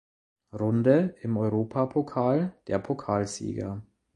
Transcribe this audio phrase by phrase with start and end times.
[0.51, 3.83] Runde im Europapokal der Pokalsieger.